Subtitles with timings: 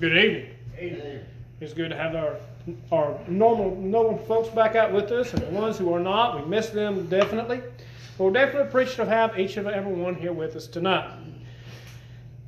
[0.00, 0.54] Good evening.
[0.78, 1.26] Amen.
[1.60, 2.36] It's good to have our
[2.90, 6.48] our normal normal folks back out with us, and the ones who are not, we
[6.48, 7.60] miss them definitely.
[8.16, 11.18] We're definitely appreciative to have each and every one here with us tonight.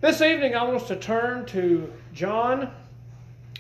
[0.01, 2.71] This evening, I want us to turn to John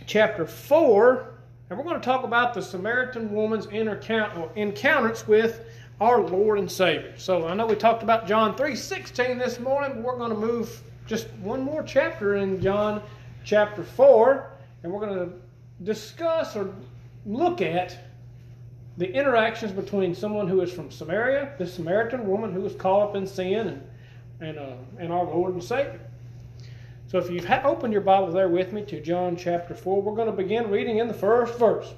[0.06, 1.34] chapter four,
[1.68, 5.66] and we're going to talk about the Samaritan woman's encounter with
[6.00, 7.12] our Lord and Savior.
[7.18, 10.38] So I know we talked about John three sixteen this morning, but we're going to
[10.38, 13.02] move just one more chapter in John
[13.44, 14.50] chapter 4,
[14.82, 15.32] and we're going to
[15.84, 16.74] discuss or
[17.26, 17.96] look at
[18.98, 23.16] the interactions between someone who is from Samaria, the Samaritan woman who was caught up
[23.16, 23.88] in sin, and,
[24.40, 26.00] and, uh, and our Lord and Savior.
[27.06, 30.14] So if you've ha- opened your Bible there with me to John chapter 4, we're
[30.14, 31.92] going to begin reading in the first verse.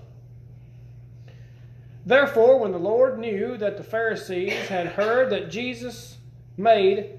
[2.07, 6.19] Therefore, when the Lord knew that the Pharisees had heard that Jesus
[6.57, 7.19] made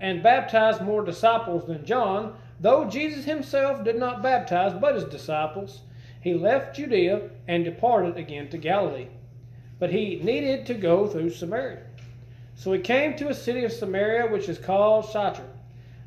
[0.00, 5.82] and baptized more disciples than John, though Jesus himself did not baptize but his disciples,
[6.22, 9.08] he left Judea and departed again to Galilee.
[9.78, 11.82] But he needed to go through Samaria.
[12.54, 15.46] So he came to a city of Samaria which is called Sychar,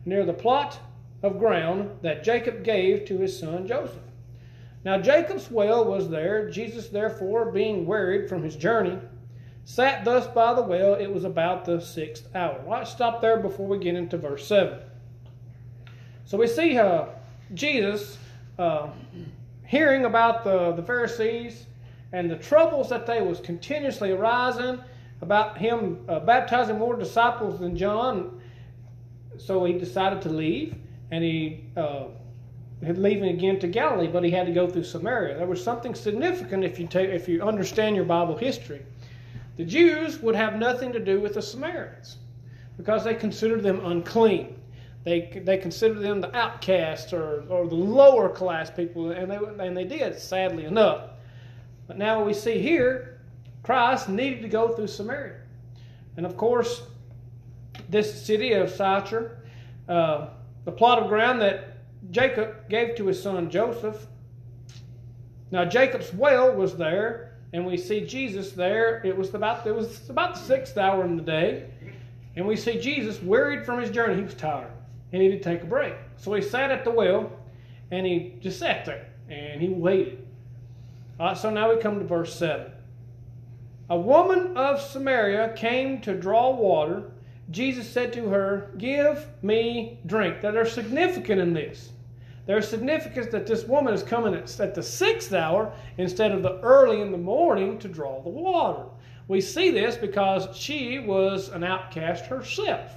[0.04, 0.80] near the plot
[1.22, 4.02] of ground that Jacob gave to his son Joseph.
[4.84, 6.50] Now Jacob's well was there.
[6.50, 8.98] Jesus, therefore, being wearied from his journey,
[9.64, 10.96] sat thus by the well.
[10.96, 12.64] It was about the sixth hour.
[12.68, 14.80] Let's stop there before we get into verse 7.
[16.28, 17.06] So we see uh,
[17.54, 18.18] Jesus
[18.60, 18.90] uh,
[19.66, 21.68] hearing about the, the Pharisees
[22.12, 24.78] and the troubles that they was continuously arising
[25.22, 28.42] about him uh, baptizing more disciples than John.
[29.38, 30.76] So he decided to leave,
[31.12, 32.08] and he uh,
[32.82, 35.38] leaving again to Galilee, but he had to go through Samaria.
[35.38, 38.86] There was something significant if you take, if you understand your Bible history.
[39.56, 42.18] The Jews would have nothing to do with the Samaritans
[42.76, 44.57] because they considered them unclean.
[45.08, 49.78] They, they considered them the outcasts or, or the lower class people, and they, and
[49.78, 51.12] they did, sadly enough.
[51.88, 53.22] But now we see here,
[53.64, 55.36] Christ needed to go through Samaria.
[56.18, 56.82] And of course,
[57.88, 59.38] this city of Sychar,
[59.88, 60.28] uh,
[60.66, 61.78] the plot of ground that
[62.12, 64.08] Jacob gave to his son Joseph.
[65.52, 69.02] Now Jacob's well was there, and we see Jesus there.
[69.06, 71.70] It was about it was about the sixth hour in the day,
[72.36, 74.18] and we see Jesus wearied from his journey.
[74.18, 74.74] He was tired.
[75.12, 77.32] He needed to take a break, so he sat at the well,
[77.92, 80.26] and he just sat there and he waited.
[81.20, 82.72] All right, so now we come to verse seven.
[83.90, 87.12] A woman of Samaria came to draw water.
[87.52, 90.42] Jesus said to her, Give me drink.
[90.42, 91.92] That are significant in this.
[92.46, 97.02] There's significance that this woman is coming at the sixth hour instead of the early
[97.02, 98.84] in the morning to draw the water.
[99.28, 102.92] We see this because she was an outcast herself.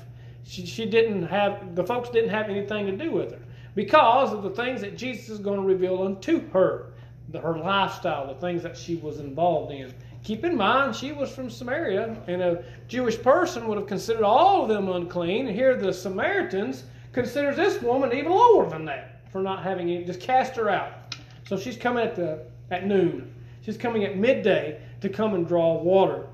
[0.50, 3.38] She, she didn't have, the folks didn't have anything to do with her
[3.76, 6.86] because of the things that Jesus is going to reveal unto her,
[7.28, 9.94] the, her lifestyle, the things that she was involved in.
[10.24, 14.64] Keep in mind, she was from Samaria, and a Jewish person would have considered all
[14.64, 15.46] of them unclean.
[15.46, 16.82] And here the Samaritans
[17.12, 20.04] considers this woman even lower than that for not having it.
[20.04, 21.14] Just cast her out.
[21.46, 23.32] So she's coming at the at noon.
[23.62, 26.26] She's coming at midday to come and draw water.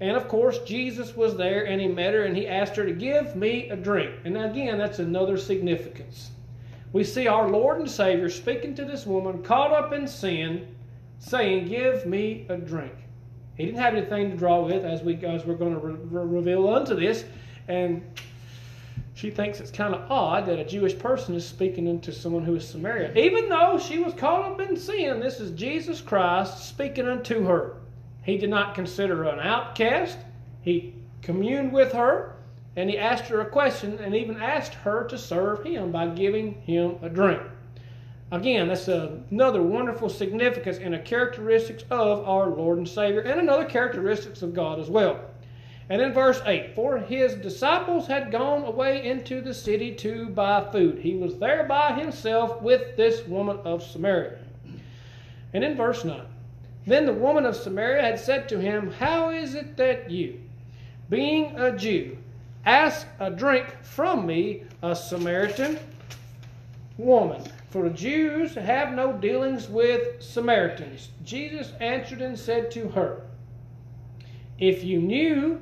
[0.00, 2.92] And of course, Jesus was there and he met her and he asked her to
[2.92, 4.12] give me a drink.
[4.24, 6.30] And again, that's another significance.
[6.92, 10.74] We see our Lord and Savior speaking to this woman caught up in sin,
[11.18, 12.94] saying, Give me a drink.
[13.56, 16.68] He didn't have anything to draw with, as, we, as we're going to re- reveal
[16.72, 17.26] unto this.
[17.68, 18.02] And
[19.14, 22.56] she thinks it's kind of odd that a Jewish person is speaking unto someone who
[22.56, 23.12] is Samaria.
[23.14, 27.76] Even though she was caught up in sin, this is Jesus Christ speaking unto her.
[28.22, 30.18] He did not consider her an outcast.
[30.62, 32.36] He communed with her
[32.76, 36.54] and he asked her a question and even asked her to serve him by giving
[36.62, 37.42] him a drink.
[38.32, 43.64] Again, that's another wonderful significance and a characteristics of our Lord and Savior and another
[43.64, 45.20] characteristics of God as well.
[45.88, 50.70] And in verse 8, for his disciples had gone away into the city to buy
[50.70, 51.00] food.
[51.00, 54.38] He was there by himself with this woman of Samaria.
[55.52, 56.22] And in verse 9,
[56.90, 60.40] then the woman of Samaria had said to him, How is it that you,
[61.08, 62.16] being a Jew,
[62.64, 65.78] ask a drink from me, a Samaritan
[66.96, 67.42] woman?
[67.70, 71.10] For the Jews have no dealings with Samaritans.
[71.24, 73.22] Jesus answered and said to her,
[74.58, 75.60] If you knew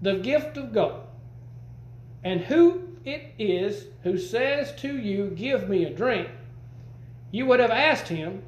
[0.00, 1.02] the gift of God,
[2.24, 6.28] and who it is who says to you, Give me a drink,
[7.30, 8.42] you would have asked him,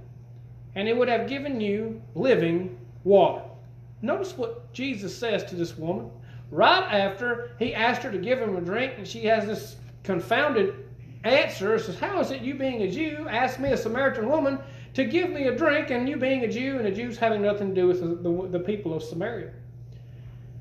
[0.74, 3.42] and he would have given you living water.
[4.02, 6.10] Notice what Jesus says to this woman.
[6.50, 10.84] Right after he asked her to give him a drink, and she has this confounded
[11.24, 14.58] answer says, How is it you, being a Jew, ask me, a Samaritan woman,
[14.92, 17.74] to give me a drink, and you being a Jew, and the Jews having nothing
[17.74, 19.50] to do with the, the, the people of Samaria?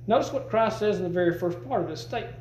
[0.08, 2.38] Notice what Christ says in the very first part of this statement.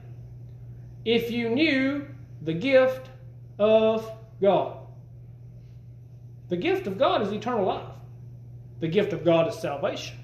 [1.04, 2.06] If you knew
[2.42, 3.08] the gift
[3.58, 4.10] of
[4.40, 4.78] God.
[6.52, 7.94] The gift of God is eternal life.
[8.80, 10.18] The gift of God is salvation.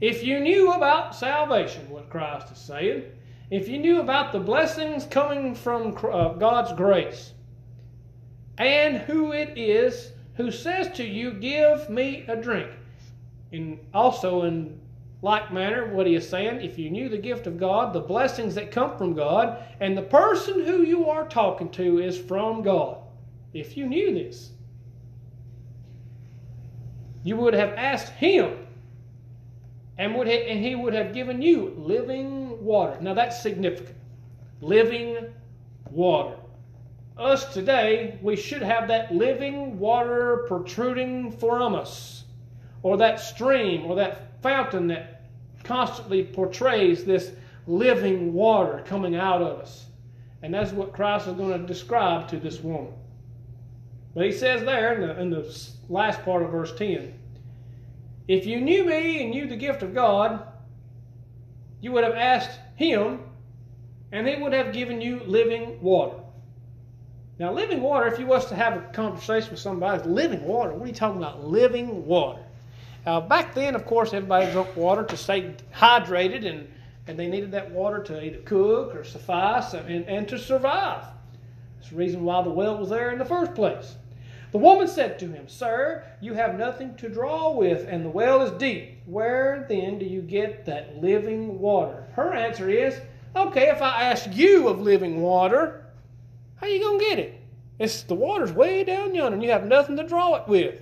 [0.00, 3.04] If you knew about salvation, what Christ is saying,
[3.52, 7.34] if you knew about the blessings coming from uh, God's grace,
[8.58, 12.72] and who it is who says to you, Give me a drink.
[13.52, 14.80] And also, in
[15.22, 18.56] like manner, what he is saying, if you knew the gift of God, the blessings
[18.56, 22.96] that come from God, and the person who you are talking to is from God,
[23.52, 24.50] if you knew this,
[27.24, 28.58] you would have asked him
[29.98, 33.00] and would and he would have given you living water.
[33.00, 33.96] Now that's significant.
[34.60, 35.32] Living
[35.90, 36.36] water.
[37.16, 42.24] Us today, we should have that living water protruding from us,
[42.82, 45.22] or that stream, or that fountain that
[45.62, 47.30] constantly portrays this
[47.68, 49.86] living water coming out of us.
[50.42, 52.92] And that's what Christ is going to describe to this woman.
[54.14, 55.58] But he says there in the, in the
[55.88, 57.14] last part of verse 10
[58.26, 60.46] if you knew me and knew the gift of God,
[61.80, 63.20] you would have asked him,
[64.12, 66.16] and he would have given you living water.
[67.38, 70.84] Now, living water, if you was to have a conversation with somebody, living water, what
[70.84, 71.44] are you talking about?
[71.44, 72.40] Living water.
[73.04, 76.66] Uh, back then, of course, everybody drank water to stay hydrated, and,
[77.06, 81.04] and they needed that water to either cook or suffice and, and to survive.
[81.76, 83.96] That's the reason why the well was there in the first place.
[84.54, 88.40] The woman said to him, Sir, you have nothing to draw with, and the well
[88.40, 89.00] is deep.
[89.04, 92.06] Where then do you get that living water?
[92.12, 92.96] Her answer is,
[93.34, 95.86] Okay, if I ask you of living water,
[96.54, 97.40] how you to get it?
[97.80, 100.80] It's the water's way down yonder, and you have nothing to draw it with.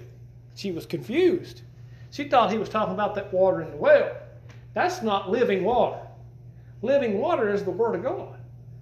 [0.55, 1.63] She was confused.
[2.11, 4.15] She thought he was talking about that water in the well.
[4.75, 6.07] That's not living water.
[6.83, 8.37] Living water is the Word of God.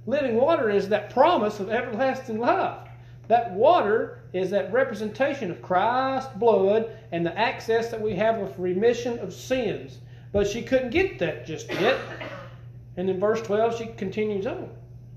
[0.07, 2.90] Living water is that promise of everlasting life.
[3.31, 8.59] That water is that representation of Christ's blood and the access that we have of
[8.59, 9.99] remission of sins.
[10.33, 11.97] But she couldn't get that just yet.
[12.97, 14.69] And in verse 12, she continues on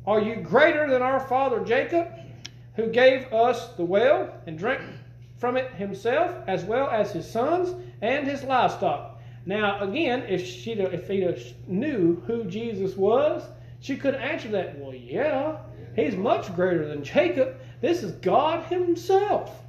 [0.05, 2.07] Are you greater than our father Jacob,
[2.75, 4.81] who gave us the well and drank
[5.39, 7.73] from it himself, as well as his sons
[8.03, 9.19] and his livestock?
[9.47, 11.27] Now, again, if she if he
[11.65, 13.41] knew who Jesus was,
[13.79, 14.77] she could answer that.
[14.77, 15.57] Well, yeah,
[15.95, 17.57] he's much greater than Jacob.
[17.83, 19.61] This is God Himself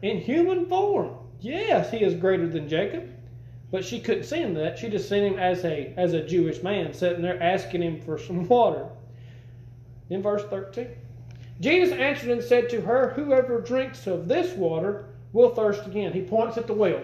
[0.00, 1.18] in human form.
[1.42, 3.10] Yes, He is greater than Jacob.
[3.70, 4.78] But she couldn't see him that.
[4.78, 8.18] She just seen him as a as a Jewish man sitting there asking him for
[8.18, 8.86] some water.
[10.08, 10.88] In verse 13.
[11.60, 16.14] Jesus answered and said to her, Whoever drinks of this water will thirst again.
[16.14, 17.02] He points at the well.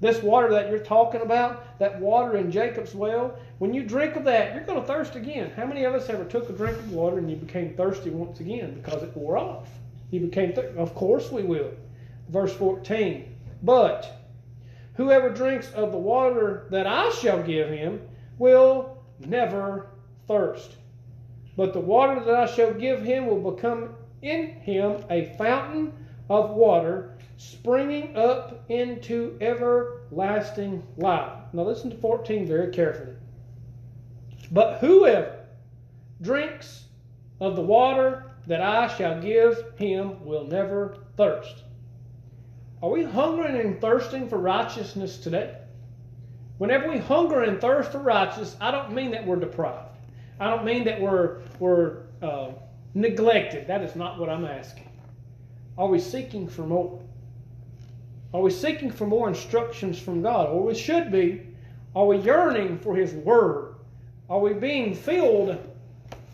[0.00, 4.24] This water that you're talking about, that water in Jacob's well, when you drink of
[4.24, 5.52] that, you're going to thirst again.
[5.54, 8.40] How many of us ever took a drink of water and you became thirsty once
[8.40, 9.68] again because it wore off?
[10.12, 11.70] He became, th- of course we will.
[12.28, 13.34] Verse 14.
[13.62, 14.28] But
[14.94, 18.02] whoever drinks of the water that I shall give him
[18.38, 19.86] will never
[20.28, 20.76] thirst.
[21.56, 25.94] But the water that I shall give him will become in him a fountain
[26.28, 31.38] of water springing up into everlasting life.
[31.54, 33.14] Now listen to 14 very carefully.
[34.50, 35.46] But whoever
[36.20, 36.84] drinks
[37.40, 41.64] of the water that I shall give him will never thirst.
[42.82, 45.56] Are we hungering and thirsting for righteousness today?
[46.58, 49.96] Whenever we hunger and thirst for righteousness, I don't mean that we're deprived.
[50.40, 52.50] I don't mean that we're, we're uh,
[52.94, 53.68] neglected.
[53.68, 54.88] That is not what I'm asking.
[55.78, 57.00] Are we seeking for more?
[58.34, 60.48] Are we seeking for more instructions from God?
[60.48, 61.46] Or we should be.
[61.94, 63.74] Are we yearning for His Word?
[64.28, 65.58] Are we being filled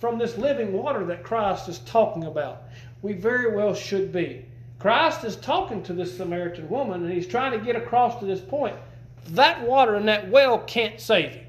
[0.01, 2.65] from this living water that Christ is talking about.
[3.03, 4.45] We very well should be.
[4.79, 8.41] Christ is talking to this Samaritan woman and he's trying to get across to this
[8.41, 8.77] point.
[9.31, 11.43] That water in that well can't save you.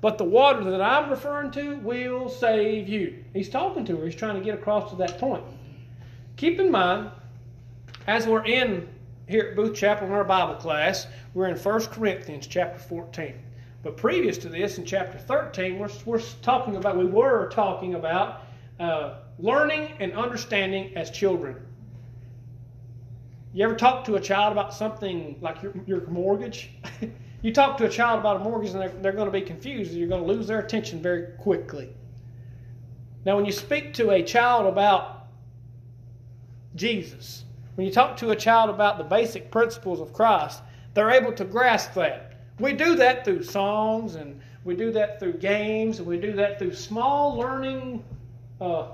[0.00, 3.24] But the water that I'm referring to will save you.
[3.32, 4.04] He's talking to her.
[4.04, 5.44] He's trying to get across to that point.
[6.36, 7.10] Keep in mind,
[8.08, 8.88] as we're in
[9.28, 13.34] here at Booth Chapel in our Bible class, we're in 1 Corinthians chapter 14.
[13.82, 18.42] But previous to this, in chapter 13, we're, we're talking about, we were talking about
[18.78, 21.56] uh, learning and understanding as children.
[23.52, 26.70] You ever talk to a child about something like your, your mortgage?
[27.42, 29.92] you talk to a child about a mortgage and they're, they're going to be confused.
[29.92, 31.90] You're going to lose their attention very quickly.
[33.24, 35.22] Now, when you speak to a child about
[36.74, 37.44] Jesus.
[37.74, 40.62] When you talk to a child about the basic principles of Christ,
[40.94, 42.31] they're able to grasp that.
[42.58, 46.58] We do that through songs and we do that through games and we do that
[46.58, 48.04] through small learning
[48.60, 48.88] uh,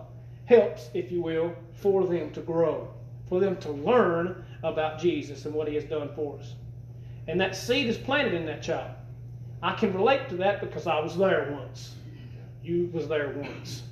[0.46, 2.92] helps, if you will, for them to grow,
[3.28, 6.54] for them to learn about Jesus and what He has done for us.
[7.26, 8.92] And that seed is planted in that child.
[9.62, 11.94] I can relate to that because I was there once.
[12.62, 13.82] You was there once.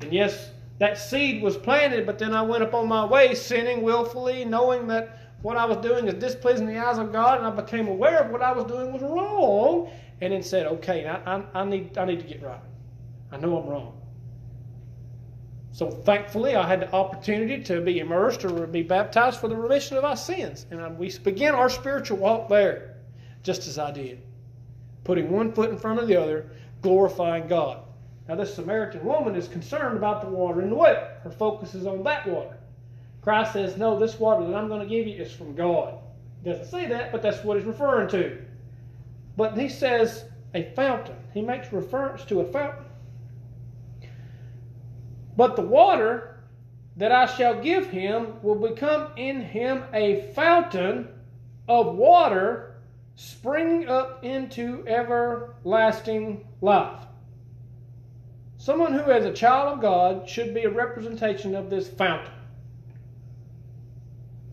[0.00, 4.44] And yes, that seed was planted, but then I went upon my way sinning willfully,
[4.44, 7.88] knowing that what I was doing is displeasing the eyes of God, and I became
[7.88, 9.90] aware of what I was doing was wrong,
[10.20, 12.60] and then said, "Okay, I, I, I need I need to get right.
[13.30, 14.00] I know I'm wrong."
[15.70, 19.96] So thankfully, I had the opportunity to be immersed or be baptized for the remission
[19.96, 22.96] of our sins, and we began our spiritual walk there,
[23.44, 24.20] just as I did,
[25.04, 26.50] putting one foot in front of the other,
[26.82, 27.82] glorifying God.
[28.28, 31.08] Now, this Samaritan woman is concerned about the water in the well.
[31.22, 32.57] Her focus is on that water.
[33.28, 35.98] Christ says, No, this water that I'm going to give you is from God.
[36.42, 38.38] He doesn't say that, but that's what he's referring to.
[39.36, 41.16] But he says a fountain.
[41.34, 42.86] He makes reference to a fountain.
[45.36, 46.40] But the water
[46.96, 51.08] that I shall give him will become in him a fountain
[51.68, 52.76] of water
[53.16, 57.00] springing up into everlasting life.
[58.56, 62.32] Someone who is a child of God should be a representation of this fountain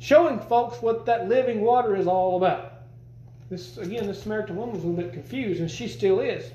[0.06, 2.74] showing folks what that living water is all about.
[3.50, 6.52] This again, this Samaritan woman was a little bit confused, and she still is.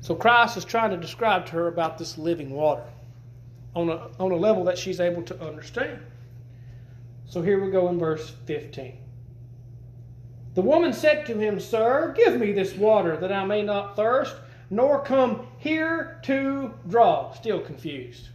[0.00, 2.84] So Christ is trying to describe to her about this living water
[3.74, 5.98] on a, on a level that she's able to understand.
[7.26, 8.96] So here we go in verse 15.
[10.54, 14.34] The woman said to him, Sir, give me this water that I may not thirst,
[14.70, 17.34] nor come here to draw.
[17.34, 18.28] Still confused.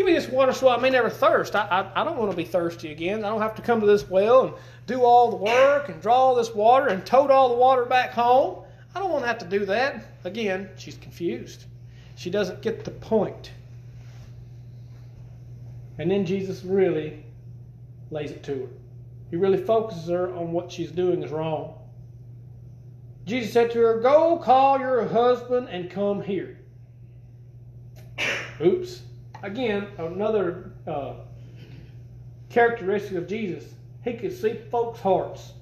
[0.00, 1.54] Give me this water so I may never thirst.
[1.54, 3.22] I, I, I, don't want to be thirsty again.
[3.22, 4.54] I don't have to come to this well and
[4.86, 8.12] do all the work and draw all this water and tote all the water back
[8.12, 8.64] home.
[8.94, 10.02] I don't want to have to do that.
[10.24, 11.66] Again, she's confused.
[12.16, 13.50] She doesn't get the point.
[15.98, 17.22] And then Jesus really
[18.10, 18.68] lays it to her.
[19.28, 21.74] He really focuses her on what she's doing is wrong.
[23.26, 26.58] Jesus said to her, Go call your husband and come here.
[28.62, 29.02] Oops
[29.42, 31.14] again, another uh,
[32.48, 33.64] characteristic of Jesus,
[34.02, 35.52] he could see folks' hearts.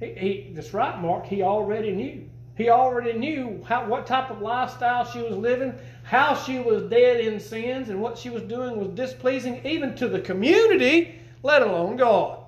[0.00, 1.26] He, he, right, Mark.
[1.26, 2.28] He already knew.
[2.56, 5.74] He already knew how, what type of lifestyle she was living,
[6.04, 10.08] how she was dead in sins, and what she was doing was displeasing even to
[10.08, 12.44] the community, let alone God.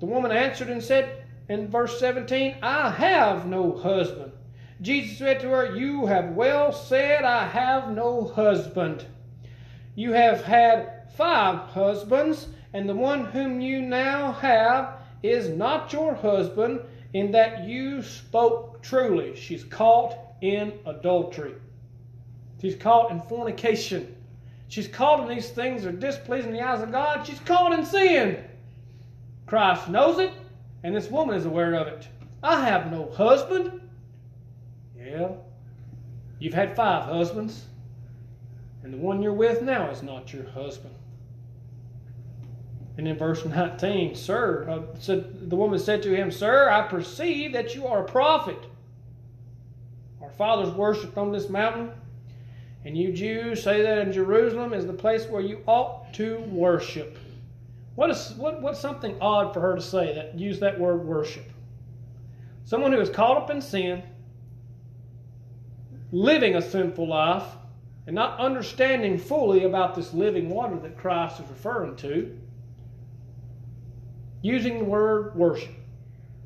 [0.00, 4.32] The woman answered and said in verse 17, I have no husband.
[4.80, 9.04] Jesus said to her, You have well said, I have no husband.
[9.94, 16.14] You have had five husbands, and the one whom you now have is not your
[16.14, 16.80] husband,
[17.12, 19.34] in that you spoke truly.
[19.34, 21.54] She's caught in adultery.
[22.60, 24.14] She's caught in fornication.
[24.68, 27.26] She's caught in these things that are displeasing the eyes of God.
[27.26, 28.44] She's caught in sin.
[29.46, 30.30] Christ knows it,
[30.84, 32.06] and this woman is aware of it.
[32.42, 33.80] I have no husband.
[34.98, 35.30] Yeah.
[36.38, 37.64] You've had five husbands,
[38.82, 40.94] and the one you're with now is not your husband.
[42.96, 47.52] And in verse 19, Sir, uh, said, the woman said to him, Sir, I perceive
[47.52, 48.58] that you are a prophet.
[50.20, 51.92] Our fathers worshipped on this mountain,
[52.84, 57.18] and you Jews say that in Jerusalem is the place where you ought to worship.
[57.94, 61.44] What is what, what's something odd for her to say that use that word worship?
[62.64, 64.02] Someone who is caught up in sin,
[66.10, 67.44] living a sinful life
[68.06, 72.38] and not understanding fully about this living water that Christ is referring to,
[74.40, 75.74] using the word worship.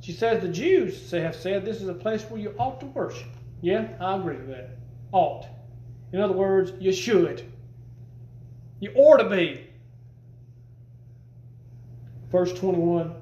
[0.00, 3.28] She says the Jews have said this is a place where you ought to worship.
[3.60, 4.70] Yeah, I agree with that.
[5.12, 5.46] Ought.
[6.12, 7.48] In other words, you should.
[8.80, 9.68] You ought to be.
[12.32, 13.14] Verse 21.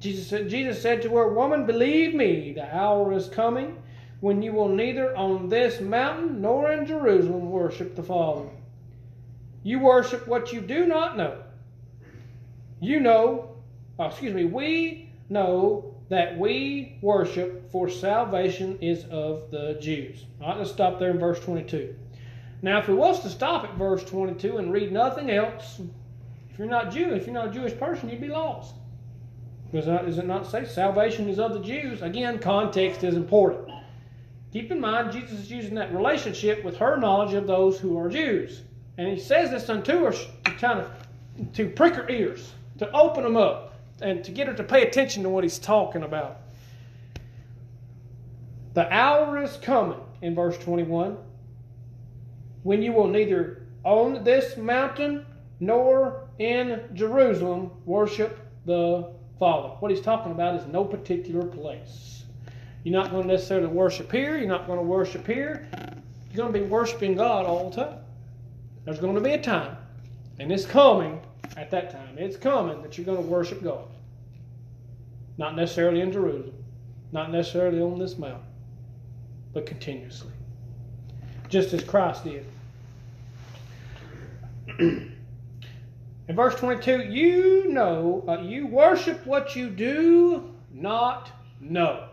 [0.00, 3.80] Jesus said, Jesus said to her, Woman, believe me, the hour is coming
[4.26, 8.48] when you will neither on this mountain nor in Jerusalem worship the Father.
[9.62, 11.44] You worship what you do not know.
[12.80, 13.56] You know,
[14.00, 20.24] oh, excuse me, we know that we worship for salvation is of the Jews.
[20.40, 21.94] All right, let's stop there in verse 22.
[22.62, 25.80] Now, if we was to stop at verse 22 and read nothing else,
[26.50, 28.74] if you're not Jew, if you're not a Jewish person, you'd be lost.
[29.70, 32.02] Because does it not say salvation is of the Jews?
[32.02, 33.70] Again, context is important.
[34.56, 38.08] Keep in mind, Jesus is using that relationship with her knowledge of those who are
[38.08, 38.62] Jews.
[38.96, 40.90] And he says this unto her to kind of
[41.52, 45.22] to prick her ears, to open them up, and to get her to pay attention
[45.24, 46.40] to what he's talking about.
[48.72, 51.18] The hour is coming, in verse 21,
[52.62, 55.26] when you will neither on this mountain
[55.60, 59.74] nor in Jerusalem worship the Father.
[59.80, 62.15] What he's talking about is no particular place.
[62.86, 65.66] You're not going to necessarily worship here, you're not going to worship here.
[66.30, 67.98] You're going to be worshiping God all the time.
[68.84, 69.76] There's going to be a time,
[70.38, 71.20] and it's coming
[71.56, 72.16] at that time.
[72.16, 73.88] It's coming that you're going to worship God.
[75.36, 76.54] Not necessarily in Jerusalem,
[77.10, 78.46] not necessarily on this mountain,
[79.52, 80.30] but continuously.
[81.48, 82.46] Just as Christ did.
[84.78, 85.16] in
[86.28, 92.10] verse 22, you know, uh, you worship what you do not know.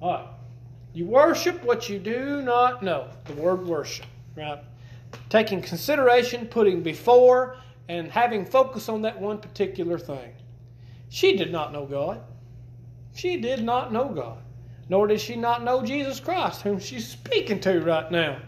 [0.00, 0.28] All right.
[0.92, 3.08] You worship what you do not know.
[3.24, 4.58] The word worship, right?
[5.28, 10.32] Taking consideration, putting before, and having focus on that one particular thing.
[11.08, 12.22] She did not know God.
[13.14, 14.38] She did not know God.
[14.88, 18.38] Nor did she not know Jesus Christ, whom she's speaking to right now.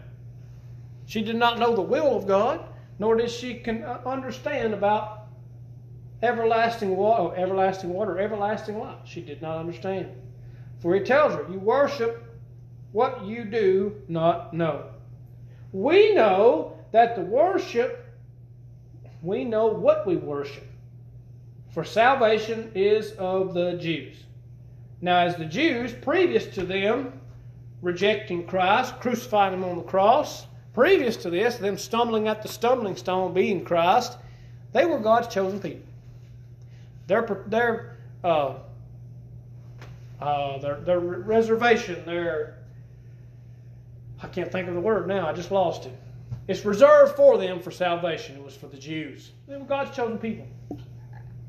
[1.05, 2.65] She did not know the will of God
[2.99, 5.27] nor did she can uh, understand about
[6.21, 8.99] everlasting water, oh, everlasting water, everlasting life.
[9.05, 10.09] She did not understand.
[10.79, 12.23] For he tells her, You worship
[12.91, 14.85] what you do not know.
[15.71, 18.05] We know that the worship,
[19.21, 20.65] we know what we worship.
[21.71, 24.23] For salvation is of the Jews.
[25.01, 27.13] Now, as the Jews, previous to them
[27.81, 32.95] rejecting Christ, crucifying him on the cross, Previous to this, them stumbling at the stumbling
[32.95, 34.17] stone being Christ,
[34.71, 35.81] they were God's chosen people.
[37.07, 38.59] Their, their, uh,
[40.21, 42.57] uh, their, their reservation, their,
[44.21, 45.97] I can't think of the word now, I just lost it.
[46.47, 48.35] It's reserved for them for salvation.
[48.35, 49.31] It was for the Jews.
[49.47, 50.47] They were God's chosen people.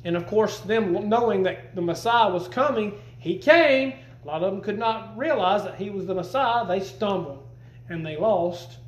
[0.04, 3.94] And of course, them knowing that the Messiah was coming, he came.
[4.22, 6.66] A lot of them could not realize that he was the Messiah.
[6.66, 7.48] They stumbled
[7.88, 8.78] and they lost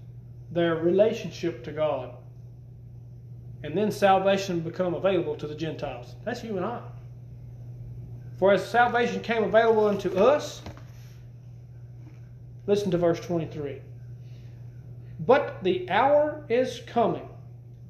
[0.50, 2.14] their relationship to God.
[3.64, 6.14] And then salvation become available to the Gentiles.
[6.24, 6.82] That's you and I.
[8.42, 10.62] For as salvation came available unto us,
[12.66, 13.80] listen to verse 23.
[15.20, 17.28] But the hour is coming,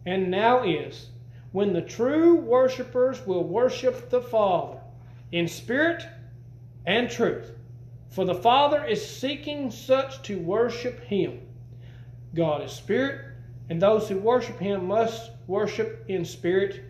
[0.05, 1.09] and now is,
[1.53, 4.79] when the true worshippers will worship the Father
[5.33, 6.05] in spirit
[6.85, 7.53] and truth.
[8.11, 11.41] For the Father is seeking such to worship him.
[12.35, 13.25] God is spirit,
[13.71, 16.85] and those who worship him must worship in spirit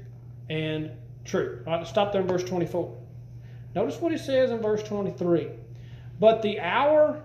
[0.50, 0.90] and
[1.24, 1.64] truth.
[1.68, 3.01] All right, stop there in verse 24.
[3.74, 5.48] Notice what he says in verse 23.
[6.20, 7.22] But the hour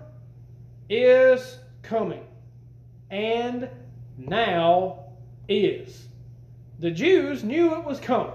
[0.88, 2.24] is coming,
[3.10, 3.68] and
[4.16, 5.04] now
[5.48, 6.08] is.
[6.78, 8.32] The Jews knew it was coming.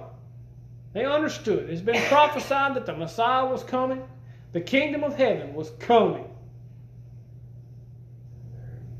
[0.93, 1.69] They understood.
[1.69, 4.04] It's been prophesied that the Messiah was coming,
[4.52, 6.30] the kingdom of heaven was coming.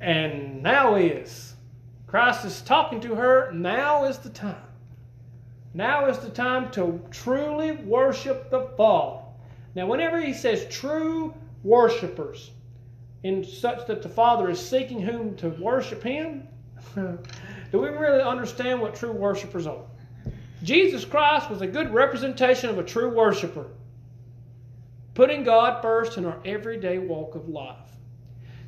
[0.02, 1.54] And now is.
[2.08, 3.52] Christ is talking to her.
[3.54, 4.72] Now is the time.
[5.73, 9.23] Now is the time to truly worship the Father.
[9.75, 11.33] Now, whenever he says true
[11.63, 12.51] worshipers,
[13.23, 16.47] in such that the Father is seeking whom to worship him,
[16.95, 19.83] do we really understand what true worshipers are?
[20.62, 23.67] Jesus Christ was a good representation of a true worshiper,
[25.13, 27.77] putting God first in our everyday walk of life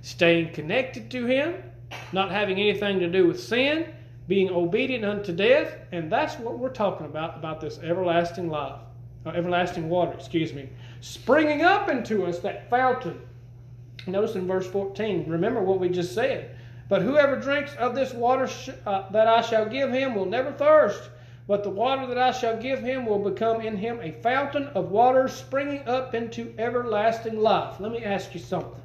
[0.06, 1.56] staying connected to Him,
[2.14, 3.92] not having anything to do with sin,
[4.28, 8.80] being obedient unto death, and that's what we're talking about about this everlasting life,
[9.26, 10.70] uh, everlasting water, excuse me,
[11.02, 13.20] springing up into us that fountain.
[14.08, 16.56] Notice in verse 14, remember what we just said.
[16.88, 20.52] But whoever drinks of this water sh- uh, that I shall give him will never
[20.52, 21.10] thirst,
[21.48, 24.92] but the water that I shall give him will become in him a fountain of
[24.92, 27.80] water springing up into everlasting life.
[27.80, 28.82] Let me ask you something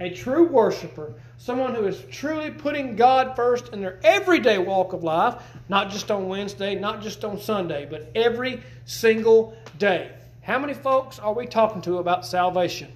[0.00, 5.02] a true worshiper, someone who is truly putting God first in their everyday walk of
[5.02, 10.12] life, not just on Wednesday, not just on Sunday, but every single day.
[10.42, 12.92] How many folks are we talking to about salvation?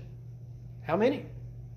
[0.82, 1.24] How many?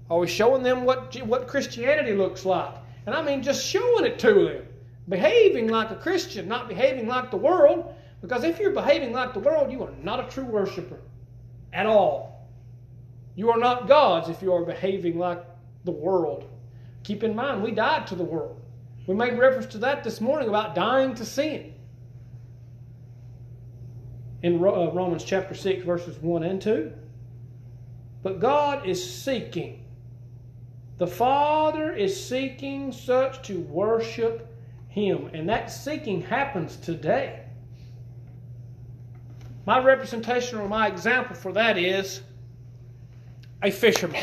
[0.09, 2.75] Are we showing them what, what Christianity looks like?
[3.05, 4.67] And I mean just showing it to them.
[5.07, 7.95] Behaving like a Christian, not behaving like the world.
[8.21, 10.99] Because if you're behaving like the world, you are not a true worshiper
[11.71, 12.45] at all.
[13.35, 15.45] You are not God's if you are behaving like
[15.85, 16.49] the world.
[17.07, 18.59] Keep in mind, we died to the world.
[19.07, 21.73] We made reference to that this morning about dying to sin.
[24.43, 26.91] In uh, Romans chapter 6, verses 1 and 2.
[28.23, 29.85] But God is seeking
[30.97, 34.53] The Father is seeking such to worship
[34.89, 37.45] Him, and that seeking happens today.
[39.65, 42.19] My representation or my example for that is
[43.63, 44.21] a fisherman.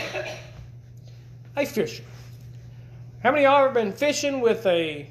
[1.57, 2.11] A fisherman.
[3.25, 5.11] How many of y'all ever been fishing with a,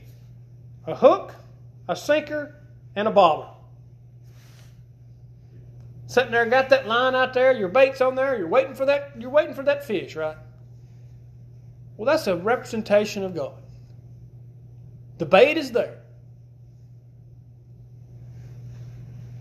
[0.85, 1.33] a hook,
[1.89, 2.55] a sinker,
[2.95, 3.47] and a bobber?
[6.05, 9.13] Sitting there, got that line out there, your bait's on there, you're waiting for that,
[9.17, 10.37] you're waiting for that fish, right?
[11.97, 13.55] Well, that's a representation of God.
[15.17, 15.97] The bait is there.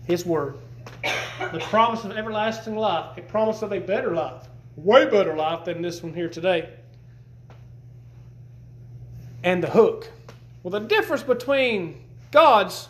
[0.05, 0.57] His word.
[1.03, 5.83] The promise of everlasting life, a promise of a better life, way better life than
[5.83, 6.69] this one here today.
[9.43, 10.09] And the hook.
[10.63, 12.87] Well, the difference between God's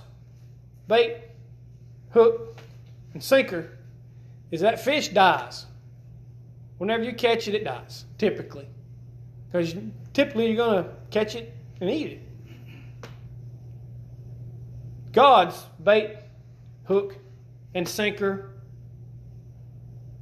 [0.87, 1.17] bait,
[2.11, 2.57] hook,
[3.13, 3.77] and sinker
[4.51, 5.65] is that fish dies.
[6.77, 8.67] Whenever you catch it, it dies, typically.
[9.51, 9.75] Because
[10.13, 12.21] typically you're going to catch it and eat it.
[15.11, 16.17] God's bait,
[16.85, 17.15] hook,
[17.73, 18.49] and sinker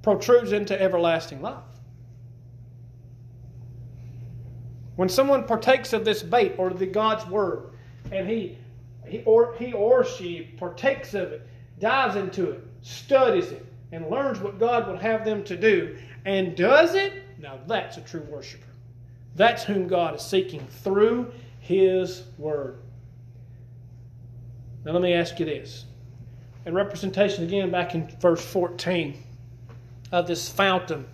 [0.02, 1.64] protrudes into everlasting life.
[4.96, 7.72] When someone partakes of this bait or the God's word,
[8.12, 8.58] and he,
[9.06, 11.48] he or he or she partakes of it,
[11.80, 16.56] dives into it, studies it, and learns what God would have them to do, and
[16.56, 18.68] does it, now that's a true worshiper.
[19.36, 22.80] That's whom God is seeking through His Word.
[24.84, 25.86] Now, let me ask you this.
[26.66, 29.18] In representation again, back in verse 14,
[30.12, 31.08] of this fountain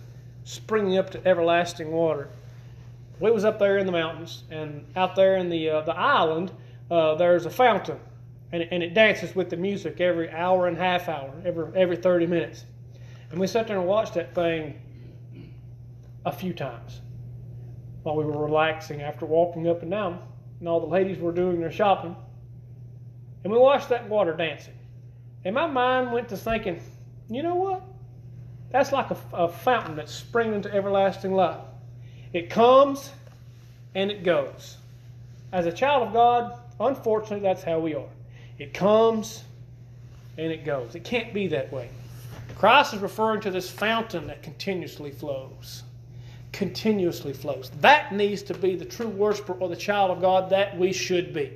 [0.44, 2.30] springing up to everlasting water.
[3.20, 6.52] We was up there in the mountains, and out there in the uh, the island,
[6.90, 7.98] uh, there's a fountain,
[8.52, 11.96] and it, and it dances with the music every hour and half hour, every every
[11.96, 12.64] 30 minutes.
[13.30, 14.80] And we sat there and watched that thing
[16.24, 17.00] a few times
[18.02, 20.20] while we were relaxing after walking up and down,
[20.60, 22.16] and all the ladies were doing their shopping.
[23.44, 24.74] And we watched that water dancing.
[25.44, 26.80] And my mind went to thinking,
[27.28, 27.82] you know what?
[28.70, 31.60] That's like a, a fountain that's springing into everlasting life.
[32.32, 33.10] It comes
[33.94, 34.76] and it goes.
[35.52, 38.08] As a child of God, unfortunately, that's how we are.
[38.58, 39.44] It comes
[40.36, 40.94] and it goes.
[40.94, 41.88] It can't be that way.
[42.56, 45.84] Christ is referring to this fountain that continuously flows.
[46.52, 47.70] Continuously flows.
[47.80, 51.32] That needs to be the true worshiper or the child of God that we should
[51.32, 51.52] be.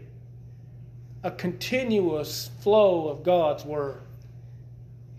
[1.24, 4.00] A continuous flow of God's Word.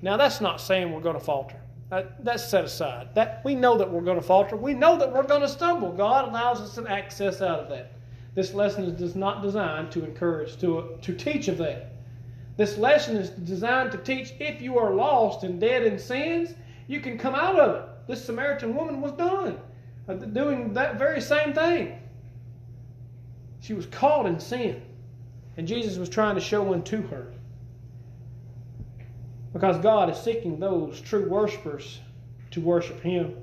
[0.01, 1.59] Now, that's not saying we're going to falter.
[1.93, 3.07] Uh, that's set aside.
[3.13, 4.55] That we know that we're going to falter.
[4.55, 5.91] We know that we're going to stumble.
[5.91, 7.91] God allows us an access out of that.
[8.33, 11.93] This lesson is not designed to encourage, to, to teach of that.
[12.57, 16.55] This lesson is designed to teach if you are lost and dead in sins,
[16.87, 17.89] you can come out of it.
[18.07, 19.59] This Samaritan woman was done,
[20.09, 21.99] uh, doing that very same thing.
[23.59, 24.81] She was caught in sin,
[25.57, 27.33] and Jesus was trying to show one to her.
[29.53, 31.99] Because God is seeking those true worshipers
[32.51, 33.35] to worship Him.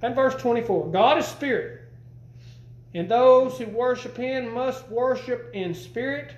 [0.00, 1.82] And verse 24 God is spirit,
[2.94, 6.32] and those who worship Him must worship in spirit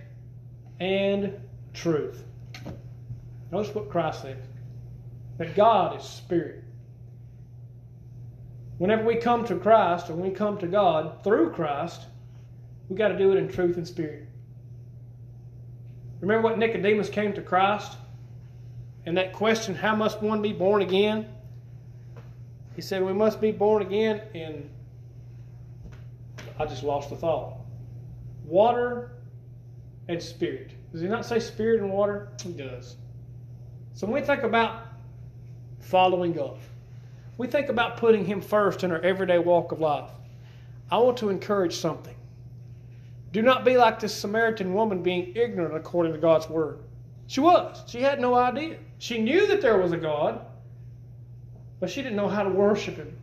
[0.80, 1.38] and
[1.72, 2.24] truth.
[3.52, 4.38] Notice what Christ says
[5.38, 6.64] that God is spirit.
[8.78, 12.02] Whenever we come to Christ or we come to God through Christ,
[12.88, 14.28] we got to do it in truth and spirit.
[16.20, 17.96] Remember what Nicodemus came to Christ?
[19.06, 21.28] And that question, how must one be born again?
[22.74, 24.70] He said, We must be born again in,
[26.58, 27.58] I just lost the thought,
[28.44, 29.12] water
[30.08, 30.72] and spirit.
[30.92, 32.28] Does he not say spirit and water?
[32.42, 32.96] He does.
[33.94, 34.86] So when we think about
[35.80, 36.58] following God,
[37.36, 40.10] we think about putting Him first in our everyday walk of life.
[40.90, 42.14] I want to encourage something.
[43.32, 46.78] Do not be like this Samaritan woman being ignorant according to God's word.
[47.26, 47.82] She was.
[47.88, 48.78] She had no idea.
[49.04, 50.46] She knew that there was a God,
[51.78, 53.14] but she didn't know how to worship Him.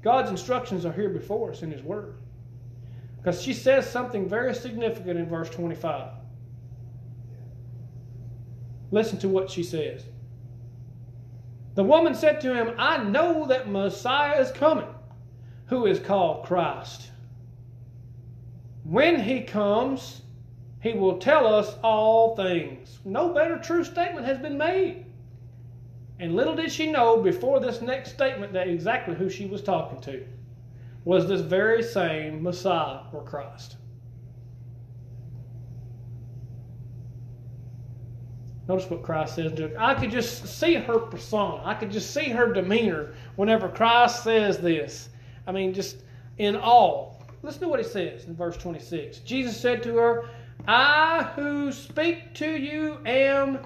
[0.00, 2.14] God's instructions are here before us in His Word.
[3.18, 6.12] Because she says something very significant in verse 25.
[8.90, 10.02] Listen to what she says.
[11.74, 14.88] The woman said to him, I know that Messiah is coming,
[15.66, 17.10] who is called Christ.
[18.82, 20.22] When he comes,
[20.80, 22.98] he will tell us all things.
[23.04, 25.06] No better true statement has been made.
[26.18, 30.00] And little did she know before this next statement that exactly who she was talking
[30.02, 30.24] to
[31.04, 33.76] was this very same Messiah or Christ.
[38.68, 39.80] Notice what Christ says to her.
[39.80, 41.62] I could just see her persona.
[41.64, 45.08] I could just see her demeanor whenever Christ says this.
[45.46, 45.98] I mean, just
[46.38, 47.22] in all.
[47.42, 49.18] Listen to what he says in verse 26.
[49.18, 50.28] Jesus said to her,
[50.66, 53.60] I who speak to you am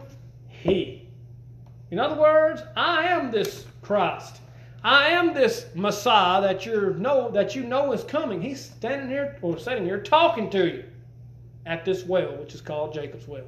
[0.48, 1.08] he.
[1.90, 4.40] In other words, I am this Christ.
[4.84, 8.42] I am this Messiah that you know that you know is coming.
[8.42, 10.84] He's standing here or sitting here talking to you
[11.66, 13.44] at this well, which is called Jacob's well.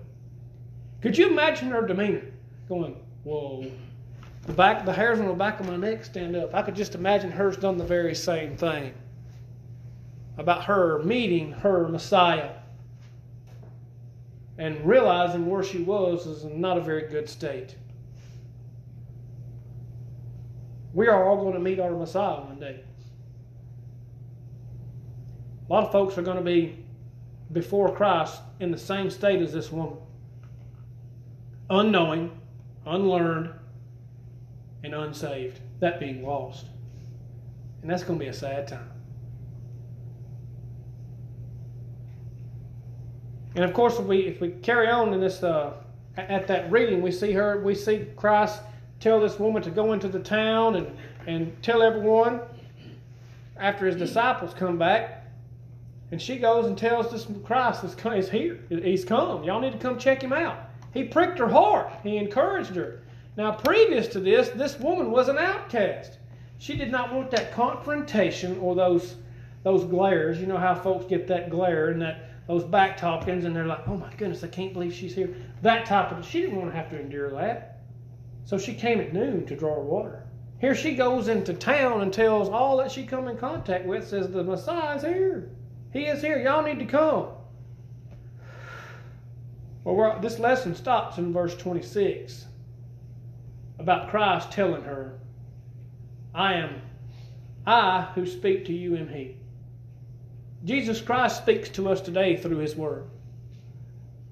[1.02, 2.24] Could you imagine her demeanor?
[2.68, 3.70] Going, whoa.
[4.46, 6.54] The back the hairs on the back of my neck stand up.
[6.54, 8.94] I could just imagine her's done the very same thing.
[10.38, 12.50] About her meeting her Messiah
[14.58, 17.76] and realizing where she was is not a very good state.
[20.92, 22.80] We are all going to meet our Messiah one day.
[25.68, 26.84] A lot of folks are going to be
[27.52, 29.96] before Christ in the same state as this woman
[31.70, 32.30] unknowing,
[32.84, 33.50] unlearned,
[34.84, 35.60] and unsaved.
[35.80, 36.66] That being lost.
[37.80, 38.91] And that's going to be a sad time.
[43.54, 45.74] And of course, if we if we carry on in this uh,
[46.16, 48.60] at that reading, we see her, we see Christ
[49.00, 52.40] tell this woman to go into the town and and tell everyone.
[53.56, 55.24] After his disciples come back,
[56.10, 58.58] and she goes and tells this Christ is, is here.
[58.68, 59.44] He's come.
[59.44, 60.58] Y'all need to come check him out.
[60.92, 61.92] He pricked her heart.
[62.02, 63.02] He encouraged her.
[63.36, 66.18] Now, previous to this, this woman was an outcast.
[66.58, 69.16] She did not want that confrontation or those
[69.62, 70.40] those glares.
[70.40, 73.86] You know how folks get that glare and that those back talkings, and they're like,
[73.86, 76.24] "Oh my goodness, I can't believe she's here." That type of.
[76.24, 77.80] She didn't want to have to endure that,
[78.44, 80.24] so she came at noon to draw water.
[80.60, 84.30] Here she goes into town and tells all that she come in contact with, says
[84.30, 85.50] the Messiah's here.
[85.92, 86.38] He is here.
[86.38, 87.28] Y'all need to come.
[89.84, 92.46] Well, this lesson stops in verse 26
[93.80, 95.18] about Christ telling her,
[96.32, 96.80] I am,
[97.66, 99.36] I who speak to you am He.
[100.64, 103.04] Jesus Christ speaks to us today through His Word.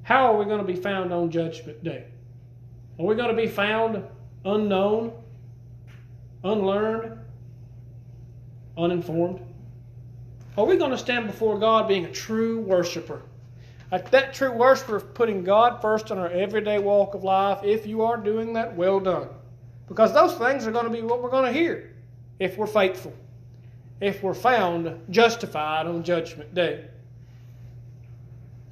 [0.02, 2.04] How are we going to be found on Judgment Day?
[2.98, 4.04] Are we going to be found
[4.44, 5.12] unknown,
[6.44, 7.18] unlearned,
[8.76, 9.40] uninformed?
[10.56, 13.22] Are we going to stand before God being a true worshiper?
[13.90, 17.64] That true worshiper of putting God first in our everyday walk of life.
[17.64, 19.28] If you are doing that, well done.
[19.88, 21.96] Because those things are going to be what we're going to hear
[22.38, 23.12] if we're faithful
[24.00, 26.86] if we're found justified on Judgment Day.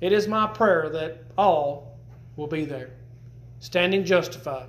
[0.00, 1.98] It is my prayer that all
[2.36, 2.90] will be there,
[3.60, 4.68] standing justified.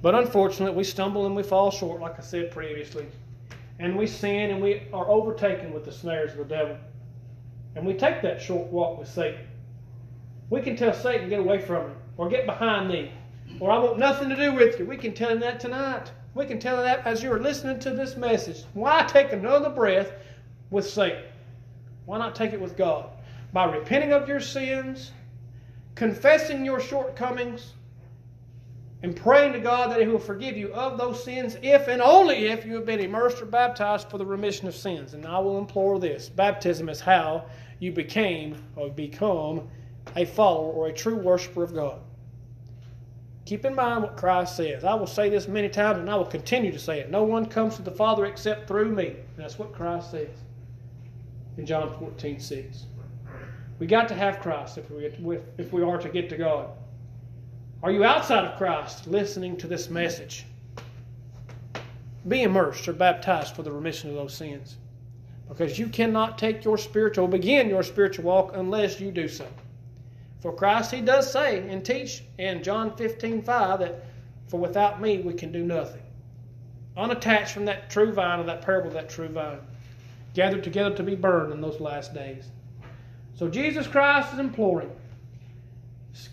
[0.00, 3.06] But unfortunately, we stumble and we fall short, like I said previously.
[3.78, 6.76] And we sin and we are overtaken with the snares of the devil.
[7.76, 9.46] And we take that short walk with Satan.
[10.50, 13.12] We can tell Satan, get away from me, or get behind me,
[13.60, 14.84] or I want nothing to do with you.
[14.84, 16.10] We can tell him that tonight.
[16.34, 18.64] We can tell that as you're listening to this message.
[18.72, 20.12] Why take another breath
[20.70, 21.24] with Satan?
[22.06, 23.10] Why not take it with God?
[23.52, 25.12] By repenting of your sins,
[25.94, 27.74] confessing your shortcomings,
[29.02, 32.46] and praying to God that He will forgive you of those sins if and only
[32.46, 35.12] if you have been immersed or baptized for the remission of sins.
[35.14, 37.46] And I will implore this baptism is how
[37.78, 39.68] you became or become
[40.16, 42.00] a follower or a true worshiper of God.
[43.44, 44.84] Keep in mind what Christ says.
[44.84, 47.10] I will say this many times and I will continue to say it.
[47.10, 49.16] No one comes to the Father except through me.
[49.36, 50.36] That's what Christ says
[51.58, 52.86] in John 14, 6.
[53.78, 56.70] We got to have Christ if we, if we are to get to God.
[57.82, 60.46] Are you outside of Christ listening to this message?
[62.28, 64.76] Be immersed or baptized for the remission of those sins.
[65.48, 69.46] Because you cannot take your spiritual, begin your spiritual walk unless you do so.
[70.42, 74.04] For Christ, he does say and teach in John 15 5 that,
[74.48, 76.02] For without me we can do nothing.
[76.96, 79.60] Unattached from that true vine or that parable of that true vine,
[80.34, 82.50] gathered together to be burned in those last days.
[83.36, 84.90] So Jesus Christ is imploring,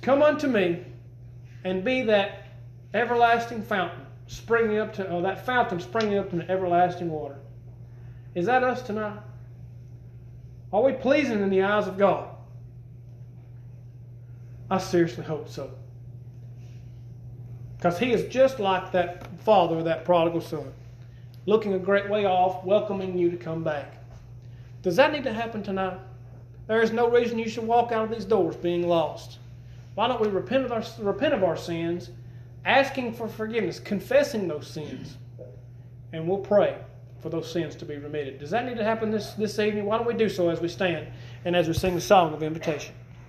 [0.02, 0.84] Come unto me
[1.63, 2.48] and be that
[2.95, 7.38] everlasting fountain springing up to, oh, that fountain springing up to everlasting water.
[8.34, 9.19] Is that us tonight?
[10.74, 12.36] Are we pleasing in the eyes of God?
[14.70, 15.72] I seriously hope so.
[17.78, 20.74] Because he is just like that father, of that prodigal son,
[21.46, 24.04] looking a great way off, welcoming you to come back.
[24.82, 25.98] Does that need to happen tonight?
[26.68, 29.40] There is no reason you should walk out of these doors being lost.
[29.96, 32.12] Why don't we repent of our, repent of our sins,
[32.64, 35.18] asking for forgiveness, confessing those sins,
[36.14, 36.78] and we'll pray
[37.22, 38.40] for those sins to be remitted.
[38.40, 39.86] Does that need to happen this, this evening?
[39.86, 41.08] Why don't we do so as we stand
[41.44, 42.94] and as we sing the song of invitation?